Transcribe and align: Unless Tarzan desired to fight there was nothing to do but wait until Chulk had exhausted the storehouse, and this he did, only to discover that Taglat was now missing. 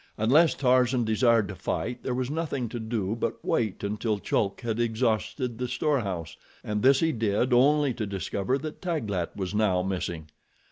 Unless 0.17 0.55
Tarzan 0.55 1.03
desired 1.05 1.47
to 1.49 1.53
fight 1.53 2.01
there 2.01 2.15
was 2.15 2.31
nothing 2.31 2.67
to 2.69 2.79
do 2.79 3.15
but 3.15 3.37
wait 3.45 3.83
until 3.83 4.17
Chulk 4.17 4.61
had 4.61 4.79
exhausted 4.79 5.59
the 5.59 5.67
storehouse, 5.67 6.37
and 6.63 6.81
this 6.81 7.01
he 7.01 7.11
did, 7.11 7.53
only 7.53 7.93
to 7.93 8.07
discover 8.07 8.57
that 8.57 8.81
Taglat 8.81 9.37
was 9.37 9.53
now 9.53 9.83
missing. 9.83 10.29